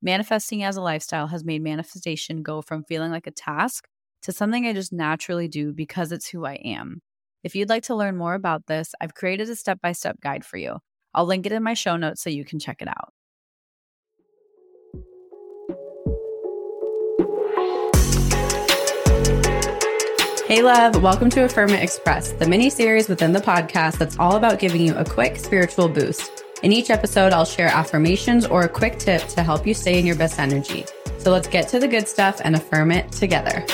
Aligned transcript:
Manifesting 0.00 0.62
as 0.62 0.76
a 0.76 0.80
lifestyle 0.80 1.26
has 1.26 1.42
made 1.42 1.60
manifestation 1.60 2.44
go 2.44 2.62
from 2.62 2.84
feeling 2.84 3.10
like 3.10 3.26
a 3.26 3.32
task 3.32 3.88
to 4.22 4.30
something 4.30 4.64
I 4.64 4.72
just 4.72 4.92
naturally 4.92 5.48
do 5.48 5.72
because 5.72 6.12
it's 6.12 6.28
who 6.28 6.46
I 6.46 6.54
am. 6.54 7.02
If 7.42 7.56
you'd 7.56 7.68
like 7.68 7.82
to 7.84 7.96
learn 7.96 8.16
more 8.16 8.34
about 8.34 8.66
this, 8.68 8.94
I've 9.00 9.14
created 9.14 9.50
a 9.50 9.56
step 9.56 9.80
by 9.80 9.90
step 9.90 10.20
guide 10.20 10.44
for 10.44 10.56
you. 10.56 10.76
I'll 11.14 11.26
link 11.26 11.46
it 11.46 11.52
in 11.52 11.64
my 11.64 11.74
show 11.74 11.96
notes 11.96 12.22
so 12.22 12.30
you 12.30 12.44
can 12.44 12.60
check 12.60 12.80
it 12.80 12.86
out. 12.86 13.12
Hey, 20.46 20.62
love, 20.62 21.02
welcome 21.02 21.28
to 21.30 21.42
Affirm 21.42 21.70
It 21.70 21.82
Express, 21.82 22.30
the 22.34 22.46
mini 22.46 22.70
series 22.70 23.08
within 23.08 23.32
the 23.32 23.40
podcast 23.40 23.98
that's 23.98 24.16
all 24.20 24.36
about 24.36 24.60
giving 24.60 24.80
you 24.80 24.94
a 24.94 25.04
quick 25.04 25.38
spiritual 25.38 25.88
boost. 25.88 26.37
In 26.60 26.72
each 26.72 26.90
episode, 26.90 27.32
I'll 27.32 27.44
share 27.44 27.68
affirmations 27.68 28.44
or 28.44 28.62
a 28.62 28.68
quick 28.68 28.98
tip 28.98 29.22
to 29.28 29.44
help 29.44 29.64
you 29.64 29.72
stay 29.72 29.96
in 29.96 30.04
your 30.04 30.16
best 30.16 30.40
energy. 30.40 30.84
So 31.18 31.30
let's 31.30 31.46
get 31.46 31.68
to 31.68 31.78
the 31.78 31.86
good 31.86 32.08
stuff 32.08 32.40
and 32.42 32.56
affirm 32.56 32.90
it 32.90 33.12
together. 33.12 33.64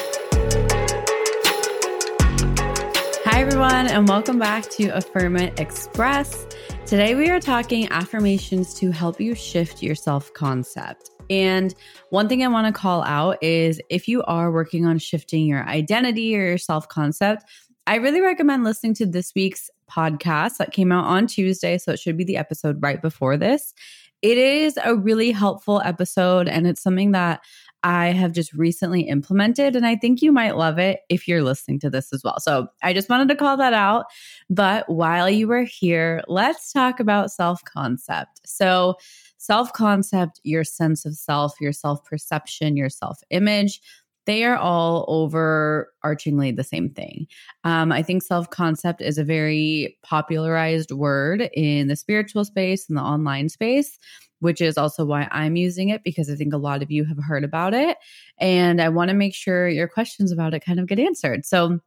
Hi, 3.24 3.40
everyone, 3.40 3.86
and 3.86 4.06
welcome 4.06 4.38
back 4.38 4.68
to 4.72 4.88
Affirm 4.88 5.36
It 5.36 5.58
Express. 5.58 6.46
Today, 6.84 7.14
we 7.14 7.30
are 7.30 7.40
talking 7.40 7.88
affirmations 7.90 8.74
to 8.74 8.90
help 8.90 9.18
you 9.18 9.34
shift 9.34 9.82
your 9.82 9.94
self 9.94 10.30
concept. 10.34 11.08
And 11.30 11.74
one 12.10 12.28
thing 12.28 12.44
I 12.44 12.48
want 12.48 12.66
to 12.66 12.78
call 12.78 13.02
out 13.04 13.42
is 13.42 13.80
if 13.88 14.08
you 14.08 14.22
are 14.24 14.52
working 14.52 14.84
on 14.84 14.98
shifting 14.98 15.46
your 15.46 15.66
identity 15.66 16.36
or 16.36 16.48
your 16.48 16.58
self 16.58 16.86
concept, 16.90 17.44
I 17.86 17.96
really 17.96 18.20
recommend 18.20 18.64
listening 18.64 18.94
to 18.94 19.06
this 19.06 19.32
week's 19.34 19.70
podcast 19.90 20.56
that 20.58 20.72
came 20.72 20.92
out 20.92 21.04
on 21.04 21.26
Tuesday. 21.26 21.78
So 21.78 21.92
it 21.92 21.98
should 21.98 22.16
be 22.16 22.24
the 22.24 22.36
episode 22.36 22.82
right 22.82 23.00
before 23.00 23.36
this. 23.36 23.74
It 24.22 24.38
is 24.38 24.78
a 24.82 24.94
really 24.94 25.32
helpful 25.32 25.82
episode, 25.84 26.48
and 26.48 26.66
it's 26.66 26.82
something 26.82 27.12
that 27.12 27.40
I 27.84 28.06
have 28.06 28.32
just 28.32 28.54
recently 28.54 29.02
implemented. 29.02 29.76
And 29.76 29.86
I 29.86 29.94
think 29.94 30.22
you 30.22 30.32
might 30.32 30.56
love 30.56 30.78
it 30.78 31.00
if 31.10 31.28
you're 31.28 31.42
listening 31.42 31.78
to 31.80 31.90
this 31.90 32.14
as 32.14 32.22
well. 32.24 32.40
So 32.40 32.68
I 32.82 32.94
just 32.94 33.10
wanted 33.10 33.28
to 33.28 33.36
call 33.36 33.58
that 33.58 33.74
out. 33.74 34.06
But 34.48 34.88
while 34.88 35.28
you 35.28 35.46
were 35.46 35.64
here, 35.64 36.22
let's 36.26 36.72
talk 36.72 36.98
about 36.98 37.30
self 37.30 37.62
concept. 37.64 38.40
So, 38.46 38.94
self 39.36 39.74
concept, 39.74 40.40
your 40.42 40.64
sense 40.64 41.04
of 41.04 41.14
self, 41.14 41.60
your 41.60 41.72
self 41.72 42.02
perception, 42.04 42.78
your 42.78 42.88
self 42.88 43.20
image 43.28 43.82
they 44.26 44.44
are 44.44 44.56
all 44.56 45.06
overarchingly 45.06 46.56
the 46.56 46.64
same 46.64 46.90
thing. 46.90 47.26
Um, 47.64 47.92
I 47.92 48.02
think 48.02 48.22
self 48.22 48.50
concept 48.50 49.02
is 49.02 49.18
a 49.18 49.24
very 49.24 49.98
popularized 50.02 50.92
word 50.92 51.48
in 51.52 51.88
the 51.88 51.96
spiritual 51.96 52.44
space 52.44 52.88
and 52.88 52.96
the 52.96 53.02
online 53.02 53.48
space, 53.48 53.98
which 54.40 54.60
is 54.60 54.78
also 54.78 55.04
why 55.04 55.28
I'm 55.30 55.56
using 55.56 55.88
it 55.88 56.02
because 56.04 56.30
I 56.30 56.36
think 56.36 56.52
a 56.52 56.58
lot 56.58 56.82
of 56.82 56.90
you 56.90 57.04
have 57.04 57.18
heard 57.22 57.44
about 57.44 57.74
it. 57.74 57.96
And 58.38 58.80
I 58.80 58.88
want 58.88 59.10
to 59.10 59.14
make 59.14 59.34
sure 59.34 59.68
your 59.68 59.88
questions 59.88 60.32
about 60.32 60.54
it 60.54 60.64
kind 60.64 60.80
of 60.80 60.86
get 60.86 60.98
answered. 60.98 61.44
So, 61.44 61.80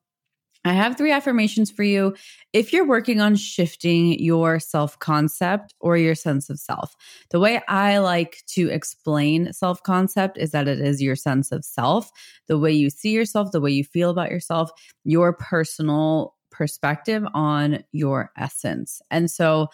I 0.70 0.74
have 0.74 0.98
three 0.98 1.12
affirmations 1.12 1.70
for 1.72 1.84
you 1.84 2.16
if 2.54 2.74
you're 2.74 2.88
working 2.88 3.22
on 3.22 3.36
shifting 3.36 4.20
your 4.20 4.60
self 4.60 4.98
concept 5.00 5.74
or 5.80 5.98
your 5.98 6.16
sense 6.16 6.50
of 6.50 6.60
self. 6.60 6.96
The 7.30 7.40
way 7.40 7.62
I 7.68 8.00
like 8.00 8.44
to 8.48 8.70
explain 8.70 9.54
self 9.54 9.84
concept 9.84 10.38
is 10.38 10.52
that 10.52 10.68
it 10.68 10.80
is 10.80 11.02
your 11.02 11.16
sense 11.16 11.52
of 11.52 11.64
self, 11.64 12.12
the 12.48 12.58
way 12.58 12.72
you 12.72 12.90
see 12.90 13.12
yourself, 13.12 13.52
the 13.52 13.62
way 13.62 13.72
you 13.72 13.84
feel 13.84 14.10
about 14.10 14.32
yourself, 14.32 14.72
your 15.04 15.34
personal 15.34 16.36
perspective 16.58 17.24
on 17.36 17.84
your 17.92 18.32
essence. 18.38 19.00
And 19.12 19.30
so 19.30 19.68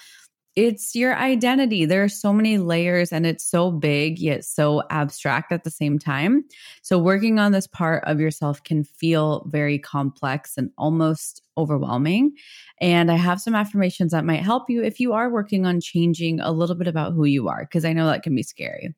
it's 0.55 0.93
your 0.93 1.15
identity. 1.15 1.85
There 1.85 2.03
are 2.03 2.09
so 2.09 2.31
many 2.31 2.59
layers 2.59 3.11
and 3.11 3.25
it's 3.25 3.43
so 3.43 3.71
big 3.71 4.19
yet 4.19 4.45
so 4.45 4.83
abstract 4.91 5.51
at 5.51 5.63
the 5.63 5.71
same 5.71 5.97
time. 5.97 6.45
So, 6.83 6.99
working 6.99 7.39
on 7.39 7.51
this 7.51 7.65
part 7.65 8.03
of 8.05 8.19
yourself 8.19 8.63
can 8.63 8.83
feel 8.83 9.47
very 9.49 9.79
complex 9.79 10.53
and 10.57 10.69
almost 10.77 11.41
overwhelming. 11.57 12.33
And 12.79 13.11
I 13.11 13.15
have 13.15 13.41
some 13.41 13.55
affirmations 13.55 14.11
that 14.11 14.25
might 14.25 14.43
help 14.43 14.69
you 14.69 14.83
if 14.83 14.99
you 14.99 15.13
are 15.13 15.29
working 15.29 15.65
on 15.65 15.81
changing 15.81 16.39
a 16.39 16.51
little 16.51 16.75
bit 16.75 16.87
about 16.87 17.13
who 17.13 17.25
you 17.25 17.47
are, 17.47 17.65
because 17.65 17.85
I 17.85 17.93
know 17.93 18.05
that 18.07 18.23
can 18.23 18.35
be 18.35 18.43
scary. 18.43 18.93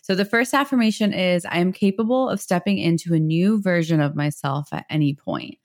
So, 0.00 0.14
the 0.14 0.24
first 0.24 0.54
affirmation 0.54 1.12
is 1.12 1.44
I 1.44 1.58
am 1.58 1.72
capable 1.72 2.30
of 2.30 2.40
stepping 2.40 2.78
into 2.78 3.12
a 3.12 3.20
new 3.20 3.60
version 3.60 4.00
of 4.00 4.16
myself 4.16 4.68
at 4.72 4.86
any 4.88 5.14
point. 5.14 5.56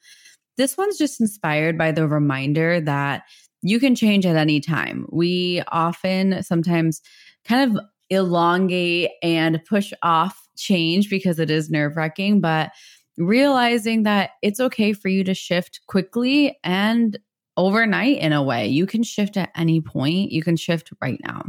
This 0.58 0.76
one's 0.76 0.98
just 0.98 1.22
inspired 1.22 1.78
by 1.78 1.94
the 1.94 2.06
reminder 2.06 2.82
that 2.82 3.24
you 3.62 3.80
can 3.80 3.96
change 3.96 4.26
at 4.26 4.36
any 4.36 4.60
time. 4.60 5.06
We 5.12 5.62
often 5.72 6.42
sometimes 6.44 7.02
kind 7.46 7.72
of 7.72 7.84
elongate 8.10 9.12
and 9.22 9.64
push 9.66 9.94
off 10.02 10.48
change 10.58 11.10
because 11.10 11.40
it 11.40 11.50
is 11.50 11.70
nerve 11.70 11.96
wracking, 11.96 12.42
but 12.42 12.72
realizing 13.18 14.04
that 14.04 14.32
it's 14.42 14.60
okay 14.60 14.94
for 14.94 15.10
you 15.10 15.24
to 15.26 15.34
shift 15.34 15.82
quickly 15.88 16.58
and 16.64 17.20
overnight 17.58 18.18
in 18.20 18.32
a 18.32 18.42
way. 18.42 18.68
You 18.68 18.86
can 18.86 19.04
shift 19.04 19.36
at 19.36 19.52
any 19.56 19.82
point, 19.82 20.32
you 20.32 20.42
can 20.42 20.56
shift 20.56 20.92
right 21.02 21.20
now. 21.26 21.44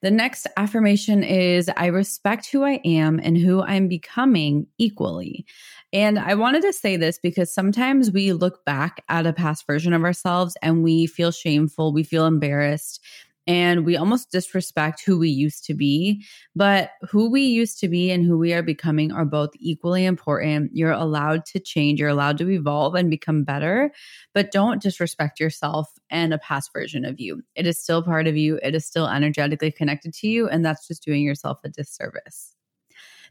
The 0.00 0.10
next 0.10 0.46
affirmation 0.56 1.24
is 1.24 1.68
I 1.76 1.86
respect 1.86 2.48
who 2.50 2.62
I 2.62 2.80
am 2.84 3.18
and 3.22 3.36
who 3.36 3.62
I'm 3.62 3.88
becoming 3.88 4.66
equally. 4.78 5.44
And 5.92 6.18
I 6.18 6.34
wanted 6.34 6.62
to 6.62 6.72
say 6.72 6.96
this 6.96 7.18
because 7.18 7.52
sometimes 7.52 8.12
we 8.12 8.32
look 8.32 8.64
back 8.64 9.02
at 9.08 9.26
a 9.26 9.32
past 9.32 9.66
version 9.66 9.92
of 9.92 10.04
ourselves 10.04 10.56
and 10.62 10.84
we 10.84 11.06
feel 11.06 11.32
shameful, 11.32 11.92
we 11.92 12.04
feel 12.04 12.26
embarrassed, 12.26 13.00
and 13.48 13.86
we 13.86 13.96
almost 13.96 14.30
disrespect 14.30 15.02
who 15.04 15.18
we 15.18 15.30
used 15.30 15.64
to 15.64 15.74
be. 15.74 16.22
But 16.54 16.90
who 17.10 17.30
we 17.30 17.40
used 17.40 17.80
to 17.80 17.88
be 17.88 18.10
and 18.10 18.24
who 18.24 18.36
we 18.36 18.52
are 18.52 18.62
becoming 18.62 19.10
are 19.10 19.24
both 19.24 19.50
equally 19.58 20.04
important. 20.04 20.70
You're 20.74 20.92
allowed 20.92 21.46
to 21.46 21.58
change, 21.58 21.98
you're 21.98 22.10
allowed 22.10 22.36
to 22.38 22.50
evolve 22.50 22.94
and 22.94 23.10
become 23.10 23.44
better, 23.44 23.90
but 24.34 24.52
don't 24.52 24.82
disrespect 24.82 25.40
yourself 25.40 25.90
and 26.10 26.34
a 26.34 26.38
past 26.38 26.70
version 26.74 27.06
of 27.06 27.18
you. 27.18 27.42
It 27.56 27.66
is 27.66 27.82
still 27.82 28.02
part 28.02 28.26
of 28.26 28.36
you, 28.36 28.60
it 28.62 28.74
is 28.74 28.86
still 28.86 29.08
energetically 29.08 29.72
connected 29.72 30.12
to 30.14 30.28
you, 30.28 30.48
and 30.48 30.62
that's 30.64 30.86
just 30.86 31.02
doing 31.02 31.22
yourself 31.22 31.58
a 31.64 31.70
disservice. 31.70 32.57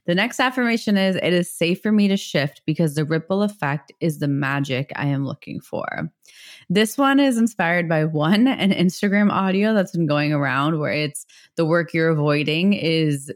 The 0.08 0.16
next 0.16 0.40
affirmation 0.40 0.98
is 0.98 1.18
it 1.18 1.34
is 1.34 1.54
safe 1.54 1.82
for 1.82 1.92
me 1.92 2.08
to 2.08 2.18
shift 2.18 2.62
because 2.66 2.96
the 2.96 3.06
ripple 3.06 3.44
effect 3.44 3.92
is 4.00 4.20
the 4.20 4.28
magic 4.28 4.92
I 4.96 5.06
am 5.06 5.26
looking 5.26 5.60
for. 5.60 6.10
This 6.70 6.98
one 6.98 7.20
is 7.20 7.38
inspired 7.38 7.90
by 7.90 8.06
one, 8.06 8.48
an 8.48 8.72
Instagram 8.72 9.30
audio 9.32 9.74
that's 9.74 9.92
been 9.92 10.08
going 10.08 10.32
around 10.32 10.80
where 10.80 10.94
it's 10.94 11.26
the 11.58 11.66
work 11.66 11.94
you're 11.94 12.10
avoiding 12.10 12.74
is 12.74 13.32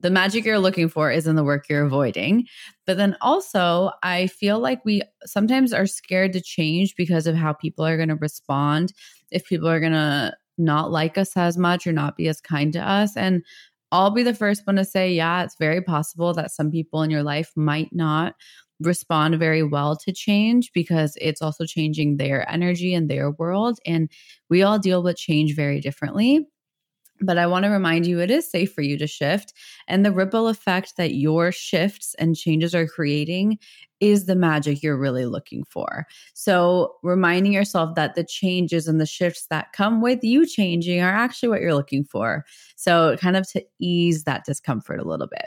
the 0.00 0.10
magic 0.10 0.46
you're 0.46 0.58
looking 0.58 0.88
for 0.88 1.10
is 1.10 1.26
in 1.26 1.36
the 1.36 1.44
work 1.44 1.68
you're 1.68 1.84
avoiding. 1.84 2.46
But 2.86 2.96
then 2.96 3.14
also, 3.20 3.90
I 4.02 4.28
feel 4.28 4.58
like 4.58 4.82
we 4.84 5.02
sometimes 5.26 5.74
are 5.74 5.86
scared 5.86 6.32
to 6.32 6.40
change 6.40 6.96
because 6.96 7.26
of 7.26 7.36
how 7.36 7.52
people 7.52 7.84
are 7.84 7.98
going 7.98 8.08
to 8.08 8.16
respond, 8.16 8.94
if 9.30 9.44
people 9.44 9.68
are 9.68 9.80
going 9.80 9.92
to 9.92 10.34
not 10.56 10.90
like 10.90 11.18
us 11.18 11.36
as 11.36 11.56
much 11.56 11.86
or 11.86 11.92
not 11.92 12.16
be 12.16 12.28
as 12.28 12.40
kind 12.40 12.72
to 12.72 12.80
us. 12.80 13.16
And 13.16 13.42
I'll 13.92 14.10
be 14.10 14.22
the 14.22 14.34
first 14.34 14.66
one 14.66 14.76
to 14.76 14.84
say, 14.84 15.12
yeah, 15.12 15.42
it's 15.42 15.56
very 15.58 15.82
possible 15.82 16.32
that 16.34 16.50
some 16.52 16.70
people 16.70 17.02
in 17.02 17.10
your 17.10 17.22
life 17.22 17.50
might 17.56 17.92
not 17.92 18.34
respond 18.80 19.38
very 19.38 19.62
well 19.62 19.96
to 19.96 20.12
change 20.12 20.70
because 20.72 21.16
it's 21.20 21.42
also 21.42 21.66
changing 21.66 22.16
their 22.16 22.50
energy 22.50 22.94
and 22.94 23.10
their 23.10 23.30
world. 23.32 23.78
And 23.84 24.10
we 24.48 24.62
all 24.62 24.78
deal 24.78 25.02
with 25.02 25.16
change 25.16 25.54
very 25.54 25.80
differently. 25.80 26.46
But 27.22 27.38
I 27.38 27.46
want 27.46 27.64
to 27.64 27.70
remind 27.70 28.06
you 28.06 28.20
it 28.20 28.30
is 28.30 28.50
safe 28.50 28.72
for 28.72 28.82
you 28.82 28.96
to 28.98 29.06
shift. 29.06 29.52
And 29.88 30.04
the 30.04 30.12
ripple 30.12 30.48
effect 30.48 30.96
that 30.96 31.14
your 31.14 31.52
shifts 31.52 32.14
and 32.18 32.36
changes 32.36 32.74
are 32.74 32.86
creating 32.86 33.58
is 34.00 34.24
the 34.24 34.34
magic 34.34 34.82
you're 34.82 34.96
really 34.96 35.26
looking 35.26 35.62
for. 35.64 36.06
So, 36.32 36.94
reminding 37.02 37.52
yourself 37.52 37.94
that 37.96 38.14
the 38.14 38.24
changes 38.24 38.88
and 38.88 39.00
the 39.00 39.06
shifts 39.06 39.46
that 39.50 39.72
come 39.72 40.00
with 40.00 40.24
you 40.24 40.46
changing 40.46 41.02
are 41.02 41.12
actually 41.12 41.50
what 41.50 41.60
you're 41.60 41.74
looking 41.74 42.04
for. 42.04 42.46
So, 42.76 43.16
kind 43.18 43.36
of 43.36 43.46
to 43.52 43.62
ease 43.78 44.24
that 44.24 44.44
discomfort 44.44 45.00
a 45.00 45.08
little 45.08 45.28
bit. 45.28 45.46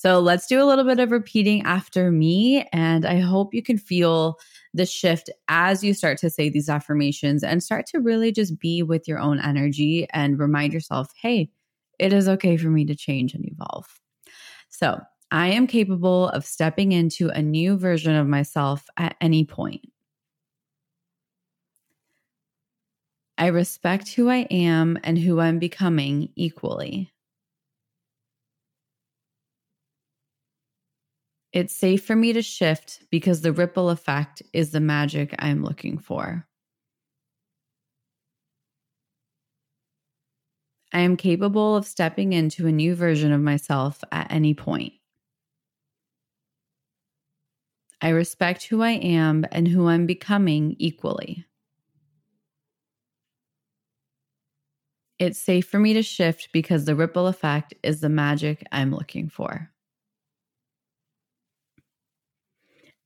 So 0.00 0.18
let's 0.18 0.46
do 0.46 0.62
a 0.62 0.64
little 0.64 0.86
bit 0.86 0.98
of 0.98 1.10
repeating 1.10 1.60
after 1.64 2.10
me. 2.10 2.66
And 2.72 3.04
I 3.04 3.20
hope 3.20 3.52
you 3.52 3.62
can 3.62 3.76
feel 3.76 4.38
the 4.74 4.86
shift 4.86 5.30
as 5.48 5.82
you 5.82 5.94
start 5.94 6.18
to 6.18 6.30
say 6.30 6.48
these 6.48 6.68
affirmations 6.68 7.42
and 7.42 7.62
start 7.62 7.86
to 7.86 7.98
really 7.98 8.32
just 8.32 8.58
be 8.58 8.82
with 8.82 9.08
your 9.08 9.18
own 9.18 9.40
energy 9.40 10.06
and 10.12 10.38
remind 10.38 10.72
yourself, 10.72 11.10
hey, 11.20 11.50
it 11.98 12.12
is 12.12 12.28
okay 12.28 12.56
for 12.56 12.68
me 12.68 12.84
to 12.84 12.94
change 12.94 13.34
and 13.34 13.46
evolve. 13.46 14.00
So 14.68 15.00
I 15.30 15.48
am 15.48 15.66
capable 15.66 16.28
of 16.28 16.44
stepping 16.44 16.92
into 16.92 17.28
a 17.28 17.42
new 17.42 17.76
version 17.76 18.14
of 18.14 18.26
myself 18.26 18.86
at 18.96 19.16
any 19.20 19.44
point. 19.44 19.82
I 23.38 23.46
respect 23.46 24.12
who 24.12 24.28
I 24.28 24.46
am 24.50 24.98
and 25.02 25.18
who 25.18 25.40
I'm 25.40 25.58
becoming 25.58 26.28
equally. 26.36 27.10
It's 31.52 31.74
safe 31.74 32.04
for 32.04 32.14
me 32.14 32.32
to 32.32 32.42
shift 32.42 33.02
because 33.10 33.40
the 33.40 33.52
ripple 33.52 33.90
effect 33.90 34.42
is 34.52 34.70
the 34.70 34.80
magic 34.80 35.34
I'm 35.38 35.64
looking 35.64 35.98
for. 35.98 36.46
I 40.92 41.00
am 41.00 41.16
capable 41.16 41.76
of 41.76 41.86
stepping 41.86 42.32
into 42.32 42.66
a 42.66 42.72
new 42.72 42.94
version 42.94 43.32
of 43.32 43.40
myself 43.40 44.02
at 44.12 44.30
any 44.30 44.54
point. 44.54 44.92
I 48.00 48.10
respect 48.10 48.64
who 48.64 48.82
I 48.82 48.92
am 48.92 49.44
and 49.52 49.68
who 49.68 49.88
I'm 49.88 50.06
becoming 50.06 50.74
equally. 50.78 51.44
It's 55.18 55.38
safe 55.38 55.68
for 55.68 55.78
me 55.78 55.92
to 55.92 56.02
shift 56.02 56.48
because 56.52 56.86
the 56.86 56.94
ripple 56.94 57.26
effect 57.26 57.74
is 57.82 58.00
the 58.00 58.08
magic 58.08 58.64
I'm 58.72 58.90
looking 58.94 59.28
for. 59.28 59.69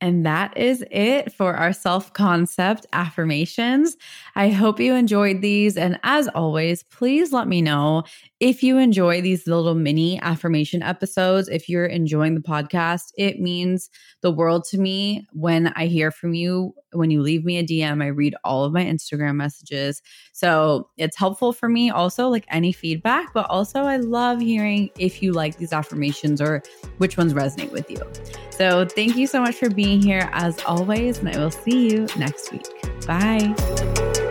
And 0.00 0.26
that 0.26 0.56
is 0.56 0.84
it 0.90 1.32
for 1.32 1.54
our 1.54 1.72
self 1.72 2.12
concept 2.12 2.86
affirmations. 2.92 3.96
I 4.34 4.50
hope 4.50 4.80
you 4.80 4.94
enjoyed 4.94 5.40
these. 5.40 5.76
And 5.76 5.98
as 6.02 6.28
always, 6.28 6.82
please 6.82 7.32
let 7.32 7.48
me 7.48 7.62
know 7.62 8.04
if 8.44 8.62
you 8.62 8.76
enjoy 8.76 9.22
these 9.22 9.46
little 9.46 9.74
mini 9.74 10.20
affirmation 10.20 10.82
episodes. 10.82 11.48
If 11.48 11.66
you're 11.66 11.86
enjoying 11.86 12.34
the 12.34 12.42
podcast, 12.42 13.04
it 13.16 13.40
means 13.40 13.88
the 14.20 14.30
world 14.30 14.64
to 14.64 14.76
me 14.76 15.26
when 15.32 15.68
I 15.68 15.86
hear 15.86 16.10
from 16.10 16.34
you. 16.34 16.74
When 16.92 17.10
you 17.10 17.22
leave 17.22 17.46
me 17.46 17.56
a 17.56 17.64
DM, 17.64 18.04
I 18.04 18.08
read 18.08 18.34
all 18.44 18.64
of 18.64 18.74
my 18.74 18.84
Instagram 18.84 19.36
messages. 19.36 20.02
So 20.34 20.90
it's 20.98 21.16
helpful 21.16 21.54
for 21.54 21.70
me 21.70 21.88
also, 21.88 22.28
like 22.28 22.44
any 22.50 22.70
feedback, 22.70 23.32
but 23.32 23.48
also 23.48 23.84
I 23.84 23.96
love 23.96 24.42
hearing 24.42 24.90
if 24.98 25.22
you 25.22 25.32
like 25.32 25.56
these 25.56 25.72
affirmations 25.72 26.42
or 26.42 26.62
which 26.98 27.16
ones 27.16 27.32
resonate 27.32 27.72
with 27.72 27.90
you. 27.90 28.02
So 28.50 28.84
thank 28.84 29.16
you 29.16 29.26
so 29.26 29.40
much 29.40 29.54
for 29.54 29.70
being 29.70 30.02
here 30.02 30.28
as 30.32 30.62
always, 30.66 31.18
and 31.18 31.30
I 31.30 31.38
will 31.38 31.50
see 31.50 31.88
you 31.88 32.06
next 32.18 32.52
week. 32.52 32.66
Bye. 33.06 34.22